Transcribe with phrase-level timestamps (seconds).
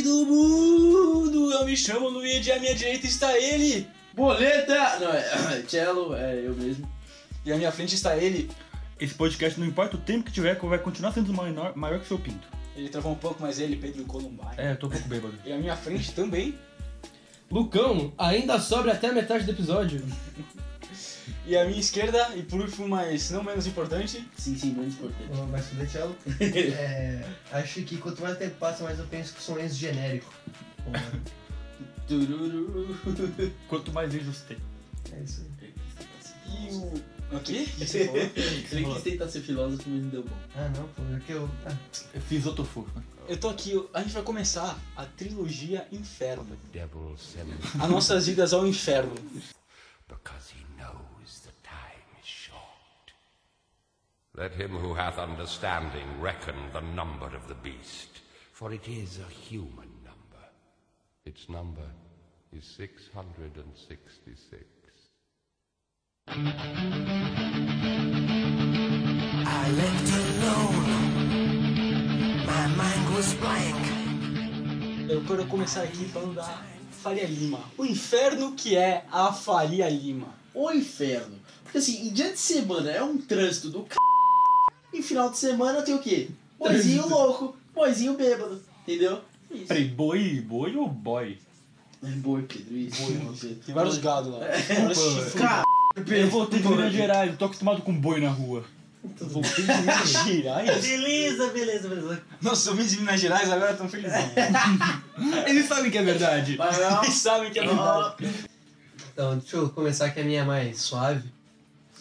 [0.00, 1.52] do mundo.
[1.52, 3.86] Eu me chamo Luigi e à minha direita está ele.
[4.14, 4.98] Boleta!
[5.00, 6.88] Não, é, cello, é eu mesmo.
[7.44, 8.48] E à minha frente está ele.
[8.98, 12.08] Esse podcast, não importa o tempo que tiver, vai continuar sendo maior, maior que o
[12.08, 12.46] seu pinto.
[12.76, 14.54] Ele travou um pouco, mas ele, Pedro Columbari.
[14.56, 15.34] É, eu tô um pouco bêbado.
[15.44, 16.54] E à minha frente também.
[17.50, 20.02] Lucão, ainda sobra até a metade do episódio.
[21.44, 24.28] E a minha esquerda, e por último, mas não menos importante.
[24.36, 25.50] Sim, sim, menos importante.
[25.50, 26.14] Mais superficial.
[26.40, 30.32] é, acho que quanto mais tempo passa, mais eu penso que são um genéricos.
[32.06, 32.96] Tururu.
[33.68, 34.56] Quanto mais ex tem.
[35.12, 35.74] É isso aí.
[36.46, 37.40] E o.
[37.40, 37.66] Quê?
[37.80, 38.96] Eu falou?
[38.96, 40.36] que tentar ser filósofo, mas não deu bom.
[40.54, 41.48] Ah, não, pô, é que eu.
[41.66, 41.74] Ah.
[42.14, 43.02] Eu fiz outro forma.
[43.26, 46.46] Eu tô aqui, a gente vai começar a trilogia Inferno.
[47.80, 49.14] As nossas idas ao inferno.
[54.34, 58.20] Let him who hath understanding reckon the number of the beast,
[58.54, 60.48] for it is a human number.
[61.26, 61.84] Its number
[62.50, 64.64] is 666.
[69.44, 70.86] I left alone.
[72.46, 73.76] My mind was blank.
[75.10, 77.60] Eu quero começar aqui falando da Faria Lima.
[77.76, 80.32] O inferno que é a Faria Lima.
[80.54, 81.38] O inferno.
[81.64, 83.96] Porque assim, em dia de semana é um trânsito do c
[84.92, 86.28] e final de semana tem o quê?
[86.58, 89.20] Boizinho louco, boizinho bêbado, entendeu?
[89.50, 91.38] É Peraí, boi, boi ou boy?
[92.02, 93.02] É boi, Pedro, isso.
[93.02, 93.48] Boi, você.
[93.64, 94.44] Tem vários gado lá.
[94.46, 94.58] É,
[95.38, 95.62] cara,
[95.96, 98.64] eu voltei de Minas Gerais, tô acostumado com boi na rua.
[99.04, 100.86] Então, voltei de Minas Gerais?
[100.86, 102.22] Beleza, beleza, beleza.
[102.40, 104.16] Nossa, os homens de Minas Gerais agora estão felizes.
[105.46, 106.58] Eles sabem que é verdade.
[107.02, 108.28] Eles sabem que é verdade.
[109.12, 111.28] Então, deixa eu começar que a minha é mais suave.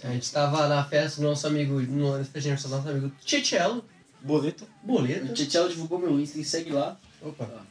[0.04, 3.86] A gente estava na festa do nosso amigo, no aniversário do nosso amigo Titiello.
[4.22, 4.68] Boleto.
[4.84, 5.32] Boleto.
[5.32, 6.98] O divulgou meu Insta e segue lá.
[7.22, 7.46] Opa.
[7.46, 7.62] Tá.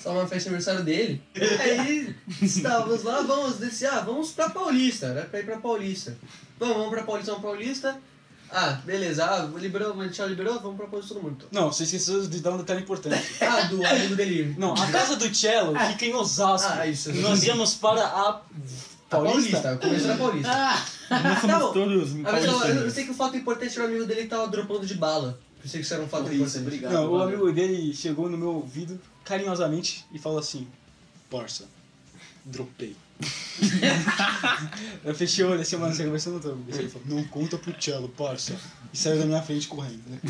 [0.00, 1.22] Só uma festa de aniversário dele.
[1.60, 5.22] Aí estávamos lá, vamos descer, ah, vamos pra Paulista, né?
[5.22, 6.16] Pra ir pra Paulista.
[6.58, 7.98] Vamos, vamos pra Paulista, vamos pra Paulista.
[8.50, 11.46] Ah, beleza, ah, liberou, o Titiello liberou, vamos pra Paulista todo mundo.
[11.50, 13.24] Não, você esqueceu de dar um detalhe importante.
[13.40, 14.54] ah, do amigo dele.
[14.58, 15.86] Não, a casa do Tchelo ah.
[15.86, 16.70] fica em Osasco.
[16.70, 17.10] Ah, isso.
[17.14, 18.42] Nós íamos para a
[19.14, 19.60] Tá paulista?
[19.60, 20.50] Paulista, começou na Paulista.
[21.10, 24.22] Ah, não, todos mas eu, eu sei que o fato importante era o amigo dele
[24.22, 25.38] que tava dropando de bala.
[25.62, 26.62] Eu sei que isso era um fato Isso, importante.
[26.62, 26.92] obrigado.
[26.92, 30.68] Não, o amigo dele chegou no meu ouvido carinhosamente e falou assim:
[31.30, 31.64] Porça,
[32.44, 32.94] dropei.
[35.04, 37.74] eu fechei o olho assim, mano, você conversou no teu Ele falou: Não conta pro
[37.80, 38.56] Cello, parça.
[38.92, 40.02] E saiu da minha frente correndo.
[40.06, 40.22] Mas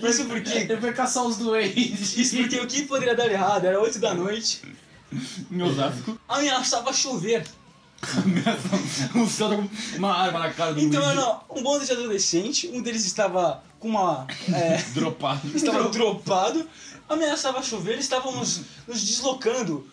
[0.10, 0.50] Isso porque.
[0.50, 2.16] Ele vai caçar os doentes.
[2.16, 3.64] Isso porque o que poderia dar errado?
[3.64, 4.62] Era 8 da noite,
[5.50, 6.18] em Osasco.
[6.28, 7.44] Ameaçava chover.
[9.14, 12.70] o céu tá com uma arma na cara do Então, era um bando de adolescente,
[12.72, 14.26] um deles estava com uma.
[14.52, 15.40] É, Dropado.
[15.54, 16.66] estava dropado,
[17.08, 19.86] ameaçava chover, eles estavam nos, nos deslocando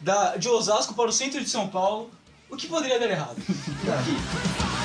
[0.00, 2.10] da, de Osasco para o centro de São Paulo.
[2.50, 3.36] O que poderia dar errado?
[3.38, 4.66] Aqui.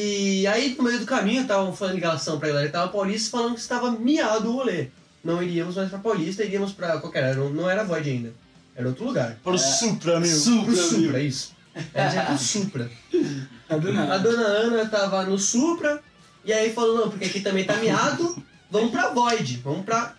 [0.00, 3.54] E aí, no meio do caminho, estavam fazendo ligação pra galera que tava paulista falando
[3.54, 4.88] que estava miado o rolê.
[5.24, 7.34] Não iríamos mais pra Paulista, iríamos pra qualquer era.
[7.34, 8.32] Não, não era Void ainda.
[8.76, 9.36] Era outro lugar.
[9.42, 9.58] Pro é.
[9.58, 10.30] Supra, meu.
[10.30, 11.52] Supra, pro Supra, é isso.
[11.92, 12.90] Era já é pro Supra.
[13.68, 16.02] A dona, a dona Ana tava no Supra,
[16.42, 20.14] e aí falou, não, porque aqui também tá miado, vamos pra Void, vamos pra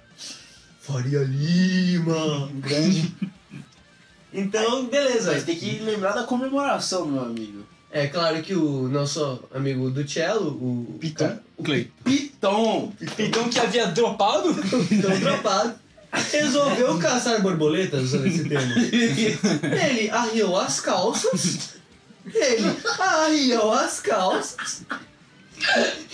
[0.80, 2.48] Faria Lima.
[2.56, 3.16] Grande.
[4.32, 5.32] Então, beleza.
[5.32, 7.66] Mas tem que lembrar da comemoração, meu amigo.
[7.92, 10.98] É claro que o nosso amigo do cello, o.
[11.00, 11.38] Piton.
[11.58, 11.92] O Clay.
[12.04, 12.94] Piton!
[13.16, 14.54] Piton que havia dropado?
[14.88, 15.74] Piton dropado.
[16.32, 18.74] Resolveu caçar borboletas, usando esse termo.
[19.64, 21.76] Ele arriou as calças.
[22.26, 24.84] Ele arriou as calças.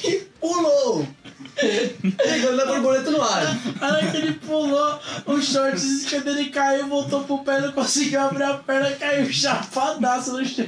[0.03, 1.07] E pulou!
[1.55, 3.57] Pegando a borboleta no ar.
[3.81, 8.44] Olha que ele pulou, o short se dele caiu, voltou pro pé, não conseguiu abrir
[8.44, 10.65] a perna, caiu chapadaço no chão.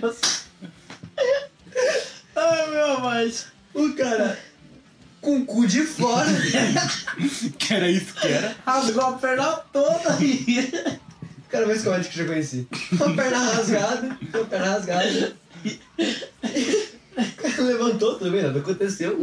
[2.36, 3.32] Ai, meu, amor.
[3.74, 4.38] o cara
[5.22, 6.30] com o cu de fora.
[7.60, 8.56] que era isso que era?
[8.66, 10.18] Rasgou a perna toda.
[10.18, 12.68] o cara mais comédico é que eu já conheci.
[12.94, 14.18] Uma perna rasgada,
[14.50, 15.34] perna rasgada.
[17.18, 19.18] O cara levantou também, nada aconteceu.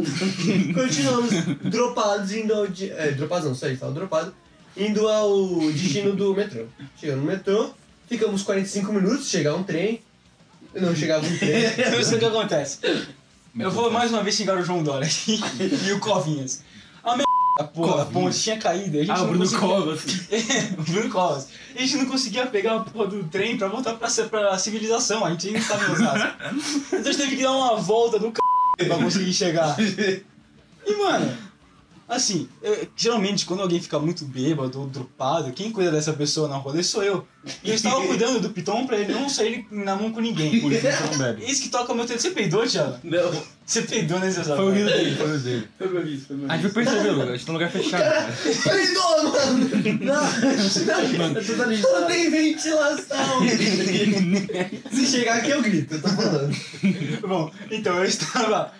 [0.73, 1.31] Continuamos
[1.63, 2.67] dropados indo ao.
[2.67, 4.35] De, é, dropados não, sei, fala dropado.
[4.77, 6.65] Indo ao destino do metrô.
[6.99, 7.71] Chegamos no metrô,
[8.09, 10.01] ficamos 45 minutos, chegar um trem.
[10.75, 11.69] Eu não chegava no treino.
[11.95, 12.79] Eu sei o que acontece.
[13.57, 15.07] Eu vou mais uma vez xingar o João Dória
[15.87, 16.61] e o Covinhas.
[17.01, 18.97] A merda porra, a ponte tinha caído.
[18.97, 19.49] A gente ah, o Bruno.
[19.57, 20.03] Covas.
[20.03, 21.47] o é, Bruno Covas.
[21.73, 25.23] A gente não conseguia pegar a porra do trem pra voltar pra, pra civilização.
[25.23, 26.27] A gente ainda estava em Osasco.
[26.87, 28.85] Então a gente teve que dar uma volta do c...
[28.85, 29.77] pra conseguir chegar.
[29.79, 31.44] E, mano
[32.07, 36.55] assim, eu- geralmente quando alguém fica muito bêbado ou dropado, quem cuida dessa pessoa na
[36.57, 37.27] rolê sou eu.
[37.63, 40.59] E eu estava cuidando do Piton pra ele não sair na mão com ninguém.
[40.61, 41.43] Por isso que você não bebe.
[41.45, 42.29] Esse que toca o meu telefone.
[42.29, 42.97] Você peidou, Thiago?
[43.03, 45.67] Não, Você peidou nesse exato Foi o riso dele, foi o riso dele.
[45.77, 47.29] foi meu vídeo, foi meu A gente vai perceber, Lucas.
[47.29, 48.01] A gente tá num lugar fechado.
[48.01, 48.33] cara.
[48.63, 49.69] Peidou, mano!
[50.01, 50.23] Não,
[51.33, 51.81] não, tudo ali.
[51.81, 53.41] Não tem ventilação!
[54.91, 56.55] Se chegar aqui eu grito, eu tô falando.
[57.27, 58.71] Bom, então eu estava.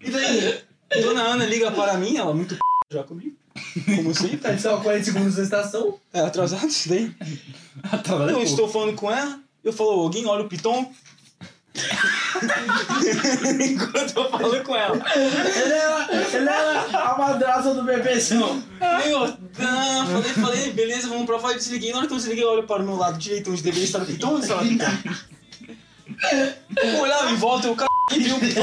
[0.00, 0.58] E daí,
[1.02, 2.60] Dona Ana liga para mim, ela muito p...
[2.90, 3.36] já comigo.
[3.96, 4.48] Como sempre.
[4.48, 5.98] A gente tava 40 segundos na estação.
[6.12, 7.12] É, atrasado isso daí.
[7.82, 10.92] Atrasado é Eu estou falando com ela, eu falo, alguém olha o Piton.
[13.60, 14.96] Enquanto eu falo com ela.
[15.14, 18.62] Ele era, ele era a madraça do bebezão.
[19.04, 21.90] Eu tá, falei, falei, beleza, vamos pra fora, eu desliguei.
[21.90, 24.02] Na hora que eu desliguei, eu olho para o meu lado direito, onde deveria estar
[24.02, 24.86] o Piton, onde estava o Piton.
[26.76, 27.84] Eu olhava em volta, eu c...
[28.14, 28.62] e vi o Piton.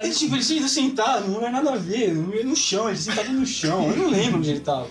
[0.00, 3.46] E, tipo, ele tinha sentado, não é nada a ver, no chão, ele sentado no
[3.46, 4.88] chão, eu não lembro onde ele tava.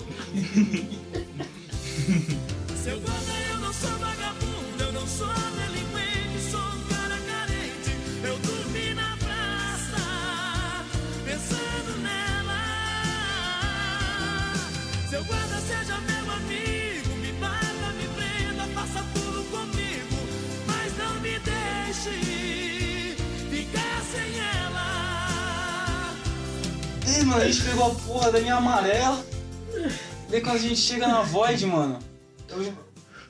[27.34, 29.24] Mano, a gente pegou a porra da linha amarela.
[30.30, 32.00] Daí quando a gente chega na Void, mano.
[32.50, 32.74] eu-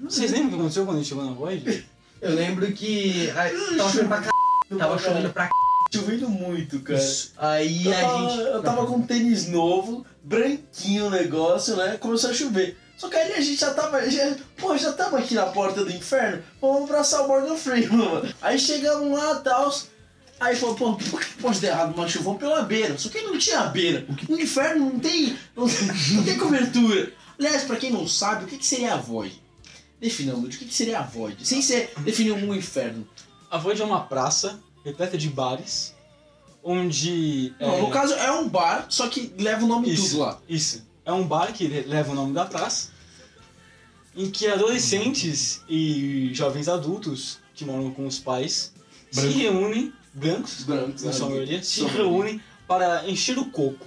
[0.01, 1.85] Vocês lembram o que aconteceu quando a gente chegou na Void?
[2.21, 3.29] Eu lembro que.
[3.35, 4.29] ai, tava chovendo pra c.
[4.77, 5.51] Tava chovendo pra c.
[5.93, 6.99] Chovendo muito, cara.
[7.37, 8.39] Aí Eu a tava, gente.
[8.41, 11.97] eu tava com um tênis novo, branquinho o negócio, né?
[11.99, 12.77] Começou a chover.
[12.97, 14.09] Só que aí a gente já tava.
[14.09, 16.41] Já, pô, já tava aqui na porta do inferno.
[16.61, 18.33] Vamos abraçar o Morgan Freeman, mano.
[18.41, 19.73] Aí chegamos lá tal.
[20.39, 22.21] Aí falou, pô, por que pode dar errado, macho?
[22.21, 22.97] Vamos pela beira.
[22.97, 24.05] Só que não tinha beira.
[24.27, 25.37] O inferno não tem.
[25.55, 25.65] Não,
[26.15, 27.13] não tem cobertura.
[27.39, 29.41] Aliás, pra quem não sabe, o que, que seria a Void?
[30.01, 31.47] Definamos, o que, que seria a Void?
[31.47, 33.07] Sem ser definir um inferno.
[33.49, 35.93] A Void é uma praça repleta de bares.
[36.61, 37.53] Onde.
[37.59, 40.09] Não, é, no caso é um bar, só que leva o nome Isso.
[40.11, 40.39] tudo lá.
[40.47, 40.85] Isso.
[41.05, 42.89] É um bar que le- leva o nome da praça.
[44.15, 48.71] Em que adolescentes e jovens adultos que moram com os pais
[49.11, 51.33] se reúnem, brancos, Brancos, na sua né?
[51.35, 53.85] maioria, se reúnem para encher o coco.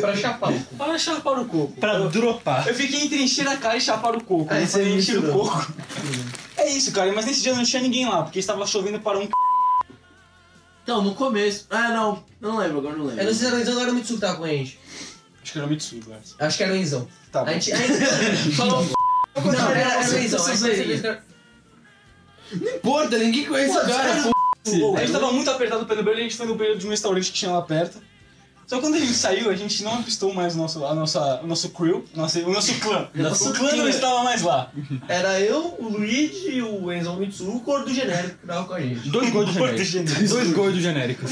[0.00, 0.52] Pra chapar.
[0.78, 1.72] Para chapar o coco.
[1.78, 2.66] Pra Eu- dropar.
[2.66, 4.46] Eu fiquei entre encher a cara e chapar o coco.
[4.52, 5.72] Ah, falei é encher isso, o coco.
[6.56, 7.12] É isso, cara.
[7.12, 9.28] Mas nesse dia não tinha ninguém lá, porque estava chovendo para um
[10.82, 11.66] Então, no começo.
[11.70, 12.24] Ah, não.
[12.40, 13.20] Não lembro, agora não lembro.
[13.22, 14.48] Eu não sei se era o Enzão ou era o Mitsu que tava com a
[14.48, 14.78] gente.
[15.42, 16.20] Acho que era o Mitsu, cara.
[16.40, 17.08] Acho que era o Enzão.
[17.30, 17.50] Tá bom.
[17.50, 17.72] A gente.
[17.72, 18.86] a gente- Falou.
[19.36, 20.38] Não, era, era o Você- Enzão.
[20.40, 21.18] você Aí você- você-
[22.64, 24.14] Não importa, ninguém conhece o cara.
[24.14, 24.33] sério?
[24.64, 24.96] Pô.
[24.96, 26.90] A gente tava muito apertado pelo banheiro e a gente foi no banheiro de um
[26.90, 27.98] restaurante que tinha lá perto.
[28.66, 31.40] Só que quando a gente saiu, a gente não avistou mais o nosso, a nossa,
[31.42, 33.08] o nosso crew, o nosso, o nosso clã.
[33.14, 34.72] Nosso o clã não estava mais lá.
[35.06, 38.80] Era eu, o Luigi, o Enzão Mitsu, o cor do genérico que tava com a
[38.80, 39.06] gente.
[39.10, 39.88] Dois gordos Gordo genéricos.
[39.90, 40.28] genérico.
[40.34, 41.30] Dois gordos genéricos.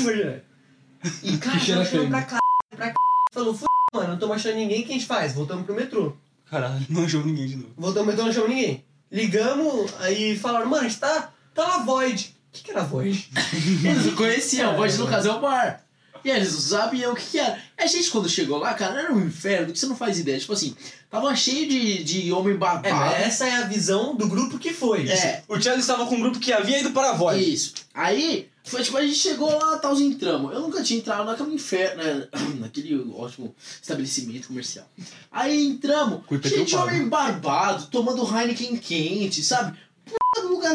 [1.22, 2.08] E cara, Que nós fomos feio.
[2.10, 2.38] pra cá,
[2.76, 2.94] pra cá.
[3.32, 5.32] Falou, "Fu- mano, não estamos achando ninguém, o que a gente faz?
[5.32, 6.14] Voltamos pro metrô.
[6.50, 6.84] Caralho.
[6.90, 7.70] Não achou ninguém de novo.
[7.78, 8.84] Voltamos pro metrô, não achamos ninguém.
[9.10, 12.34] Ligamos, aí falaram, mano, a gente tá, tá na Void.
[12.52, 13.28] O que que era Void?
[13.84, 15.82] Eles não conheciam, a voz no caso é o bar.
[16.24, 17.58] E eles não sabiam o que, que era.
[17.76, 20.38] A gente, quando chegou lá, cara, era um inferno que você não faz ideia.
[20.38, 20.76] Tipo assim,
[21.10, 22.94] tava cheio de, de homem É, barbado.
[22.94, 25.08] mas essa é a visão do grupo que foi.
[25.08, 27.44] É, O Thiago estava com um grupo que havia ido para a voz.
[27.44, 27.74] isso.
[27.92, 30.52] Aí, foi tipo, a gente chegou lá, tal, entramos.
[30.54, 32.28] Eu nunca tinha entrado naquele inferno, né,
[32.60, 34.86] naquele ótimo estabelecimento comercial.
[35.28, 39.76] Aí entramos, Cuida cheio de homem barbado, tomando Heineken quente, sabe?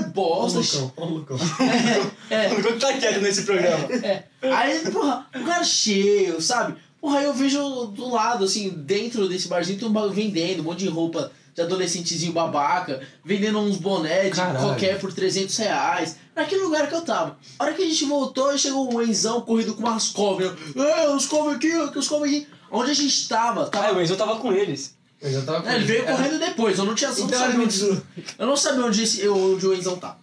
[0.04, 0.78] Puta lugar Ó o bosta.
[0.80, 1.38] Lucão, ó o Lucão.
[2.30, 3.86] É, tá quieto nesse programa.
[4.04, 4.24] É.
[4.42, 6.76] Aí, porra, lugar cheio, sabe?
[7.00, 10.64] Porra, aí eu vejo do lado, assim, dentro desse barzinho tem um bagulho vendendo, um
[10.64, 14.60] monte de roupa de adolescentezinho babaca, vendendo uns bonés de Caralho.
[14.60, 16.18] qualquer por 300 reais.
[16.36, 17.38] Naquele lugar que eu tava.
[17.58, 20.54] A hora que a gente voltou, chegou um enzão corrido com umas covas.
[20.76, 22.48] É, os covas aqui, os covas aqui.
[22.72, 23.64] Onde a gente tava?
[23.64, 23.98] Ah, tava...
[23.98, 24.97] o Enzo tava com eles.
[25.22, 26.12] Eu já tava É, ele veio É.
[26.12, 28.04] correndo depois, eu não tinha eu não Então sabia onde,
[28.38, 30.18] eu não sabia onde, esse, onde o Enzão tá.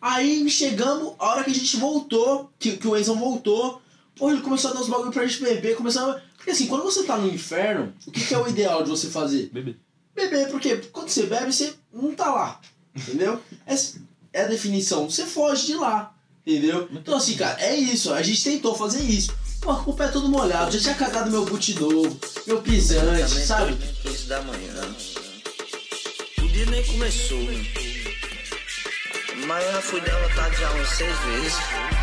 [0.00, 3.82] Aí chegamos, a hora que a gente voltou, que, que o Enzão voltou,
[4.16, 6.20] pô, ele começou a dar os bagulho pra gente beber, começou a...
[6.36, 9.08] Porque assim, quando você tá no inferno, o que, que é o ideal de você
[9.08, 9.50] fazer?
[9.52, 9.76] Bebê.
[10.14, 12.60] Beber, porque quando você bebe, você não tá lá,
[12.96, 13.40] entendeu?
[13.66, 13.98] Essa
[14.32, 16.14] é a definição, você foge de lá.
[16.46, 16.88] Entendeu?
[16.92, 18.10] Então assim, cara, é isso.
[18.12, 19.34] A gente tentou fazer isso.
[19.60, 20.70] Pô, com o pé todo molhado.
[20.72, 23.76] Já tinha cagado meu boot novo, meu pisante, sabe?
[24.02, 24.96] 15 da manhã.
[26.38, 27.38] O dia nem começou.
[29.46, 30.00] Mas eu já fui
[30.34, 31.97] tarde já umas seis vezes.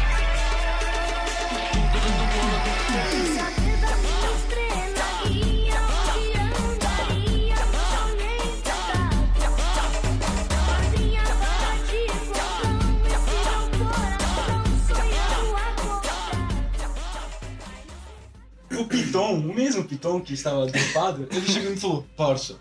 [18.85, 22.55] O Piton, o mesmo Piton que estava dopado, ele chegou e falou, parça,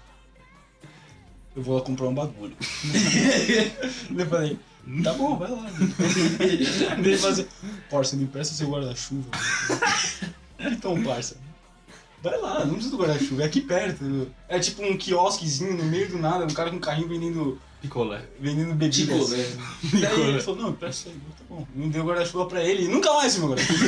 [1.54, 2.56] eu vou lá comprar um bagulho.
[4.16, 4.58] eu falei,
[5.02, 5.66] tá bom, vai lá.
[6.96, 7.46] Ele falou assim,
[7.90, 9.30] parça, me empresta seu guarda-chuva.
[10.66, 11.36] Então, parça,
[12.24, 14.26] vai lá, não precisa do guarda-chuva, é aqui perto.
[14.48, 18.22] É tipo um quiosquezinho no meio do nada, um cara com um carrinho vendendo, Picolé.
[18.40, 19.30] vendendo bebidas.
[19.30, 19.44] Né?
[20.00, 21.66] Daí ele falou, não, empresta aí, tá bom.
[21.74, 23.84] Não deu guarda-chuva pra ele e nunca mais meu guarda-chuva.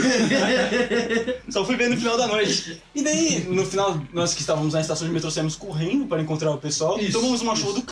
[1.49, 2.83] Só fui ver no final da noite.
[2.95, 6.51] E daí, no final, nós que estávamos na estação de metrô, saímos correndo para encontrar
[6.51, 7.87] o pessoal e tomamos uma chuva do c...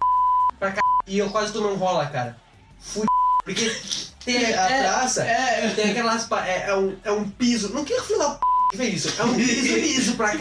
[1.07, 2.37] E eu quase tomei um rola, cara.
[2.79, 3.07] Fui.
[3.45, 3.71] Porque
[4.25, 5.27] tem a praça,
[5.77, 6.31] tem aquelas.
[6.33, 7.75] É, é um, é um piso.
[7.75, 9.21] Não quero da p fez isso.
[9.21, 10.39] É um piso liso pra c.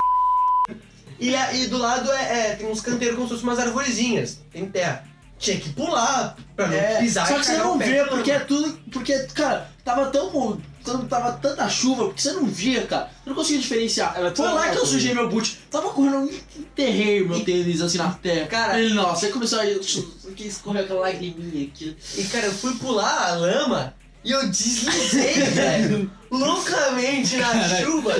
[1.19, 4.39] E, e do lado é, é, tem uns canteiros como se fossem umas arvorezinhas.
[4.51, 5.07] Tem terra.
[5.39, 8.39] Tinha que pular pra não É, pisar só e que você não vê, porque é
[8.39, 8.79] tudo.
[8.91, 10.61] Porque, cara, tava tão.
[11.09, 13.09] Tava tanta chuva, porque você não via, cara.
[13.25, 14.15] Não conseguia diferenciar.
[14.35, 15.59] Foi lá que eu sujei meu boot.
[15.71, 18.47] Tava correndo, enterrei meu tênis assim na terra.
[18.47, 19.65] Cara- ele, nossa, aí começou a.
[19.65, 21.95] Escorreu aquela lagriminha aqui.
[22.17, 26.11] E cara, eu fui pular a lama e eu deslizei, velho.
[26.31, 28.15] Loucamente na chuva.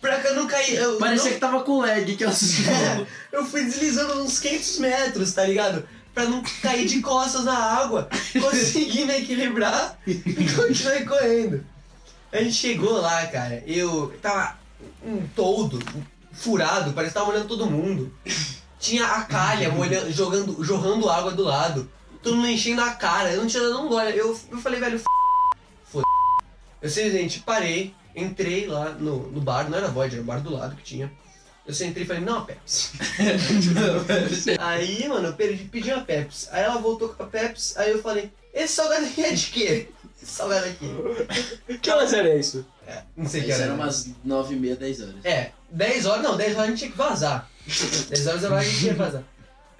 [0.00, 0.74] Pra que eu não cair.
[0.74, 2.28] Eu, Parecia não- que tava com lag, que eu
[2.68, 5.86] É, eu fui deslizando uns 500 metros, tá ligado?
[6.12, 8.08] Pra não cair de costas na água.
[8.38, 10.14] Consegui me equilibrar e
[10.54, 11.64] continuei correndo.
[12.32, 13.62] A gente chegou lá, cara.
[13.66, 14.58] Eu tava
[15.04, 15.78] um toldo,
[16.32, 18.12] furado, parecia que tava molhando todo mundo.
[18.78, 21.90] Tinha a calha molhando, jogando, jorrando água do lado.
[22.22, 23.30] Todo mundo enchendo a cara.
[23.32, 24.16] Eu não tinha dado um gole.
[24.16, 25.04] Eu, eu falei, velho, f...
[26.84, 30.52] Eu simplesmente parei, entrei lá no, no bar, não era Void, era o bar do
[30.52, 31.10] lado que tinha.
[31.66, 32.90] Eu sentei e falei, não, a Pepsi.
[34.60, 36.46] aí, mano, eu perdi, pedi uma Pepsi.
[36.50, 39.88] Aí ela voltou com a Pepsi, aí eu falei, esse salgado aqui é de quê?
[40.22, 41.78] Esse salgado aqui.
[41.78, 42.66] Que horas era isso?
[43.16, 43.72] Não sei o que Isso era.
[43.72, 45.14] era umas 9 e meia, 10 horas.
[45.24, 47.50] É, 10 horas, não, 10 horas a gente tinha que vazar.
[47.66, 49.22] 10 horas era a hora que a gente tinha que vazar.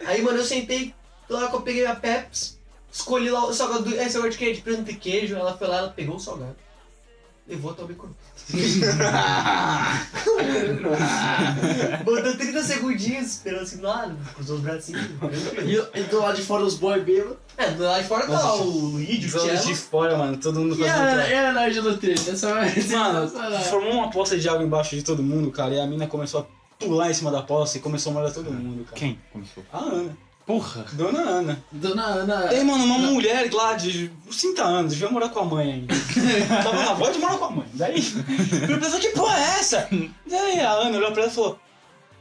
[0.07, 0.95] Aí, mano, eu sentei,
[1.29, 2.55] lá que eu peguei a Pepsi,
[2.91, 5.69] escolhi lá o salgado, do- esse salgado de queijo, de presunto e queijo, ela foi
[5.69, 6.57] lá, ela pegou o salgado.
[7.47, 8.09] Levou até o bico.
[12.05, 15.03] Botou 30 segundinhos, esperou assim do lado, cruzou os bracinhos.
[15.65, 17.37] E, eu- e do lado de fora os boy bêbados.
[17.57, 20.61] É, do lado de fora tá o Luigi, o Os anos de fora, mano, todo
[20.61, 21.31] mundo E a, fazendo...
[21.31, 22.21] e a Nerd no treino?
[22.31, 23.29] Essa Mano,
[23.69, 26.85] formou uma poça de água embaixo de todo mundo, cara, e a mina começou a
[26.85, 28.97] pular em cima da poça e começou a molhar todo mundo, cara.
[28.97, 29.63] Quem começou?
[29.73, 30.17] A Ana.
[30.47, 30.85] Porra!
[30.93, 31.65] Dona Ana.
[31.73, 32.53] Dona Ana.
[32.53, 35.73] E aí, mano, uma mulher lá de uns 30 anos, devia morar com a mãe
[35.73, 35.95] ainda.
[36.63, 37.67] Tava na avó de morar com a mãe.
[37.73, 38.05] Daí,
[38.69, 39.89] eu pensei, que porra é essa?
[40.27, 41.59] Daí a Ana olhou pra ela e falou,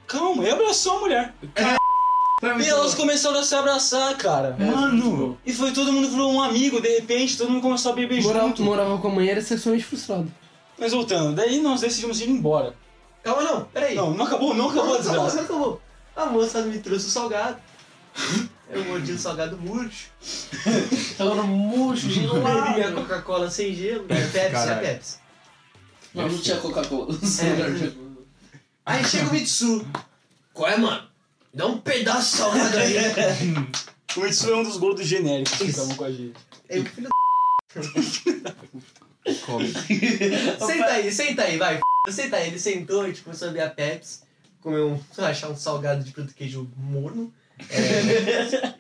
[0.08, 1.34] calma, e abraçou a mulher.
[2.62, 4.56] E elas começaram a se abraçar, cara.
[4.58, 5.38] Mano!
[5.46, 8.48] E foi todo mundo virou um amigo, de repente, todo mundo começou a beber Morava,
[8.48, 8.64] junto.
[8.64, 10.32] morava com a mãe era sexualmente frustrado.
[10.80, 12.74] Mas voltando, daí nós decidimos ir embora.
[13.22, 13.96] Calma não, peraí.
[13.96, 15.82] Não, não acabou, não acabou a Não acabou, não acabou.
[16.16, 17.58] A moça me trouxe o salgado.
[18.70, 20.10] Eu mordi o salgado murcho.
[21.18, 22.96] Tava no murcho, Bebi a gelado.
[22.96, 24.06] Coca-Cola sem gelo.
[24.10, 24.82] É Pepsi, é Caralho.
[24.82, 25.18] Pepsi.
[26.14, 27.14] Não, não tinha Coca-Cola.
[27.14, 27.94] É.
[28.86, 29.86] Aí chega o Mitsu.
[30.54, 31.08] Qual é, mano?
[31.54, 32.96] Dá um pedaço de salgado aí.
[34.16, 36.34] O Mitsu é um dos gordos genéricos que estavam com a gente.
[36.70, 37.10] Aí o filho
[39.46, 39.72] Come.
[40.60, 41.80] Senta aí, senta aí, vai.
[42.10, 42.48] Senta aí.
[42.48, 44.20] Ele sentou, a gente começou a beber a Pepsi.
[44.62, 47.34] Comeu um, achar um salgado de produto queijo morno.
[47.70, 48.74] É.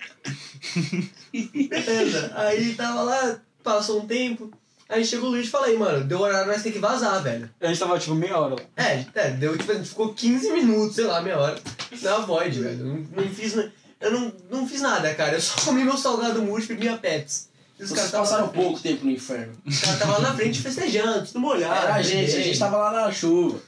[1.67, 2.31] Beleza.
[2.35, 4.51] Aí tava lá, passou um tempo.
[4.89, 7.49] Aí chegou o Luiz e falei, mano, deu horário, nós tem que vazar, velho.
[7.59, 8.61] A gente tava tipo meia hora lá.
[8.83, 11.59] É, é, deu, tipo, a gente ficou 15 minutos, sei lá, meia hora.
[12.01, 12.85] Na Void, velho.
[12.85, 13.55] Não, não fiz.
[13.99, 15.35] Eu não, não fiz nada, cara.
[15.35, 17.47] Eu só comi meu salgado murcho e bebi a Pepsi.
[17.79, 19.53] E os Vocês caras estavam passaram pouco tempo no inferno.
[19.65, 21.85] Os caras estavam lá na frente festejando, tudo molhado.
[21.85, 23.59] Era a gente, a gente tava lá na chuva.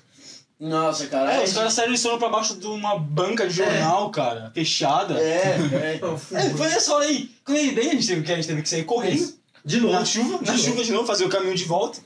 [0.60, 1.34] Nossa, cara.
[1.34, 4.52] É, a os caras saíram de sono pra baixo de uma banca de jornal, cara,
[4.54, 5.20] fechada.
[5.20, 6.00] É, é.
[6.32, 7.30] É, foi essa hora aí.
[7.44, 9.34] Quando ele daí, a gente teve que, a gente teve que sair correndo.
[9.64, 9.94] De novo.
[9.94, 12.00] Na chuva, na chuva de novo, fazer o caminho de volta.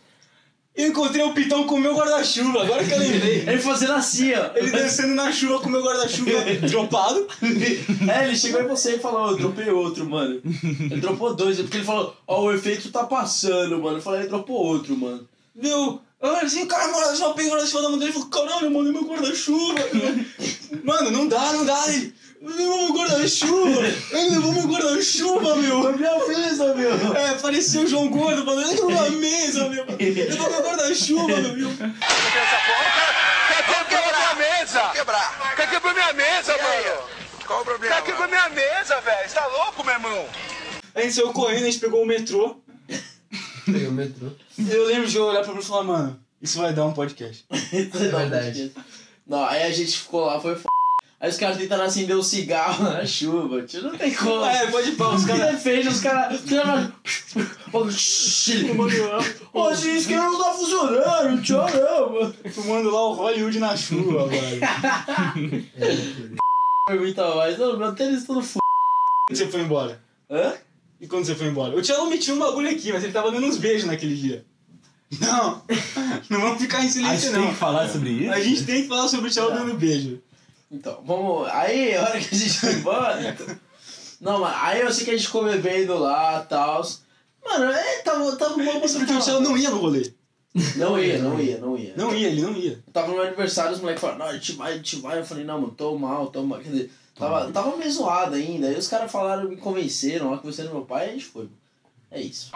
[0.75, 3.43] Eu encontrei o Pitão com o meu guarda-chuva, agora que eu lembrei.
[3.47, 4.51] Ele fazendo assim, ó.
[4.55, 6.31] Ele dançando na chuva com o meu guarda-chuva
[6.69, 7.27] dropado.
[8.09, 10.41] É, ele chegou em você e falou, eu dropei outro, mano.
[10.89, 13.97] Ele dropou dois, porque ele falou, ó, o efeito tá passando, mano.
[13.97, 15.27] Eu falei, ele dropou outro, mano.
[15.53, 15.99] Viu?
[16.21, 16.85] Eu olhei assim, o cara
[17.33, 19.79] peguei o guarda-chuva da mão dele e falou, caralho, mano, é meu guarda-chuva.
[20.83, 21.81] Mano, não dá, não dá.
[21.87, 23.81] Ele levou meu guarda-chuva.
[24.11, 25.81] Ele levou meu guarda-chuva, meu.
[25.81, 27.15] Foi minha mesa, meu.
[27.15, 29.85] É, parecia o João Gordo falando, ele levou mesa, meu.
[29.97, 31.69] Levou meu guarda-chuva, meu.
[31.77, 34.89] Quer quebrar minha mesa?
[34.89, 35.55] Quebrar.
[35.55, 37.01] Quer quebrar minha mesa, mano?
[37.47, 37.95] Qual o problema?
[37.95, 39.29] Quer quebrar minha mesa, velho?
[39.29, 40.25] Você tá louco, meu irmão?
[40.93, 42.57] A gente saiu correndo, a gente pegou o metrô.
[43.71, 44.27] Pegou o metrô.
[44.57, 47.45] Eu lembro de eu olhar pra mim e falar, mano, isso vai dar um podcast.
[47.51, 48.71] É verdade.
[49.27, 50.63] Não, aí a gente ficou lá, foi f...
[51.21, 54.45] Aí os caras tentaram acender o cigarro na chuva, tio, não tem como.
[54.45, 55.61] É, pode ir pra os Os caras.
[55.61, 56.39] fez, os caras.
[56.41, 56.91] Os caras.
[59.53, 62.35] Ô, esse isqueiro não tá funcionando, tio, não, mano.
[62.53, 64.61] Fumando lá o Hollywood na chuva, velho.
[66.87, 68.57] Pergunta mais, não, meu tênis todo f.
[69.29, 70.01] Você foi embora?
[70.31, 70.53] Hã?
[70.99, 71.75] E quando você foi embora?
[71.75, 74.45] O Tchelo metia um bagulho aqui, mas ele tava dando uns beijos naquele dia.
[75.19, 75.63] Não,
[76.29, 77.49] não vamos ficar em A gente silêncio, tem não.
[77.49, 78.31] que falar sobre isso?
[78.31, 80.21] A gente tem que falar sobre o Tchelo dando beijo.
[80.71, 81.47] Então, vamos.
[81.49, 83.37] Aí, a hora que a gente foi embora.
[84.21, 86.87] Não, mas aí eu sei que a gente ficou bebendo lá e tal.
[87.43, 90.13] Mano, é, tava, tava bom pra Porque o Tchelo não ia no rolê.
[90.75, 91.93] Não ia, não ia, não ia.
[91.95, 92.83] Não ia, ele não ia.
[92.91, 95.19] Tava no meu aniversário, os moleques falaram, não, a gente vai, a gente vai.
[95.19, 96.59] Eu falei, não, mano, tô mal, tô mal.
[96.59, 98.67] Quer dizer, tava, tava meio zoado ainda.
[98.67, 101.49] Aí os caras falaram, me convenceram lá, convenceram meu pai, e a gente foi.
[102.09, 102.51] É isso.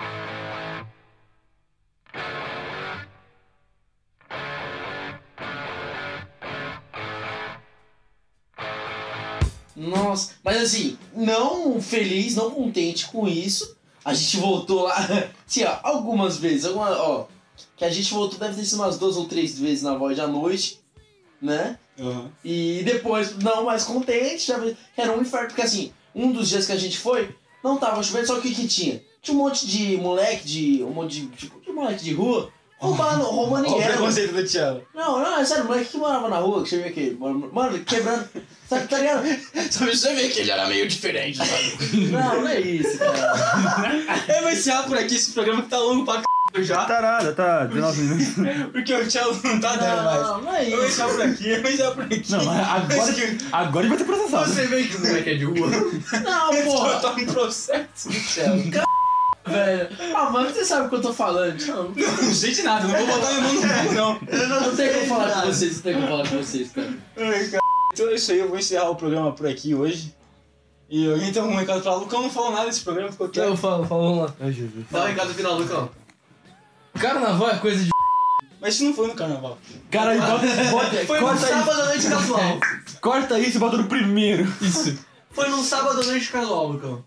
[9.75, 13.75] Nossa, mas assim, não feliz, não contente com isso.
[14.05, 14.95] A gente voltou lá,
[15.47, 17.27] assim, ó, algumas vezes, alguma, ó,
[17.75, 20.27] que a gente voltou, deve ter sido umas duas ou três vezes na voz à
[20.27, 20.79] noite,
[21.41, 21.79] né?
[21.99, 22.31] Aham.
[22.43, 24.51] E depois, não mais contente,
[24.97, 28.27] era um inferno, porque assim, um dos dias que a gente foi, não tava chovendo,
[28.27, 29.01] só que o que tinha?
[29.21, 30.83] Tinha um monte de moleque, de.
[30.83, 33.87] um monte de, tipo, de moleque de rua, roubando, roubando Olha o ninguém.
[33.91, 34.85] preconceito do Tchelo.
[34.93, 38.27] Não, não, é sério, moleque que morava na rua, que você vê aqui, mano, quebrando,
[38.67, 39.23] sabe, tá ligado?
[39.71, 42.07] Sabe, você vê que ele era meio diferente, sabe?
[42.11, 43.33] Não, não é isso, cara.
[44.27, 46.23] É, vai encerrar por aqui esse programa que tá longo pra c...
[46.61, 46.85] já.
[46.85, 48.33] Tá nada, tá 19 minutos.
[48.71, 50.21] Porque o Tchelo não tá dando mais.
[50.21, 50.93] Não, não é Eu vou isso.
[51.01, 52.23] encerrar por aqui, eu vou encerrar por aqui.
[52.31, 54.53] Não, mas agora, que- agora ele vai ser processado.
[54.53, 55.67] Você vê que o moleque é de rua.
[56.23, 58.57] Não, Eu porra, tô em processo, Tchelo.
[59.45, 59.89] velho.
[60.15, 61.59] Ah, mano, você sabe o que eu tô falando.
[61.65, 64.13] Não, Não sei de nada, não vou botar minha mão no fogo, não.
[64.61, 66.93] não tem como falar com vocês, não tem como falar com vocês, cara.
[67.17, 67.63] Ai, cara.
[67.93, 70.15] Então é isso aí, eu vou encerrar o programa por aqui hoje.
[70.89, 73.49] E alguém tem algum recado pra Lucão não falou nada desse programa, ficou Então eu
[73.51, 73.61] quieto.
[73.61, 74.35] falo, falo, vamos lá.
[74.39, 74.85] Ai, Jesus.
[74.91, 75.89] Dá o recado final, Lucão.
[76.99, 77.89] Carnaval é coisa de.
[78.61, 79.57] Mas isso não foi no carnaval.
[79.91, 82.59] Cara, bota, bota, Foi num corta, isso, sábado à noite casual.
[83.01, 84.47] corta isso e bota no primeiro.
[84.61, 84.97] Isso.
[85.31, 87.03] Foi num sábado à noite casual, Lucão.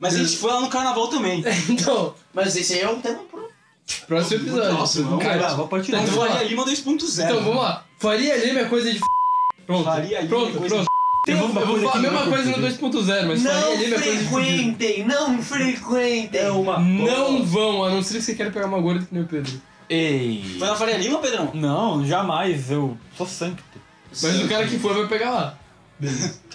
[0.00, 1.44] Mas a gente foi lá no carnaval também.
[1.68, 3.48] Então, Mas esse aí é um tema pro.
[4.06, 4.72] próximo episódio.
[4.72, 6.32] Nossa, não, Cara, a partir Então, vamos.
[6.32, 7.24] Faria Lima 2.0.
[7.24, 7.84] Então vamos lá.
[7.98, 9.00] Faria Lima é coisa de.
[9.66, 9.84] Pronto.
[9.84, 10.88] Faria Lima pronto, é coisa pronto.
[11.28, 13.96] Tem Eu vou, eu vou coisa falar a mesma coisa no 2.0, mas Não Lima
[13.96, 16.40] é frequentem, não frequentem.
[16.40, 16.78] É uma.
[16.78, 19.60] Não vão, a não ser que você queira pegar uma gorda que nem o Pedro.
[19.90, 20.56] Ei.
[20.58, 21.50] Foi na Faria Lima, Pedrão?
[21.52, 22.70] Não, jamais.
[22.70, 23.62] Eu sou santo.
[24.10, 25.58] Mas o cara que for vai pegar lá.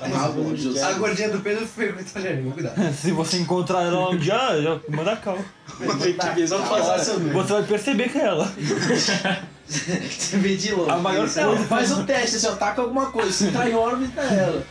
[0.02, 0.88] Ah.
[0.88, 2.82] A gordinha do Pedro frequenta fazer língua, cuidado.
[2.96, 5.46] Se você encontrar ela um dia, já manda calma.
[5.78, 7.20] Que visão fazer.
[7.32, 8.52] Você vai perceber que é ela.
[9.68, 10.92] Você vê de longe.
[10.92, 13.32] A maior Não, coisa- faz o teste, assim, ó, taca alguma coisa.
[13.32, 14.64] Se entrar em órbita, é ela.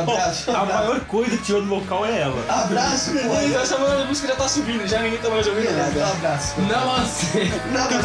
[0.00, 0.50] Abraço.
[0.50, 2.42] A maior coisa que tirou do local é ela.
[2.48, 3.58] Abraço, pô.
[3.60, 6.06] Essa a música já tá subindo, já ninguém tá mais ouvindo nada.
[6.12, 6.60] Abraço.
[6.62, 7.44] Namastê.
[7.70, 8.00] Nada.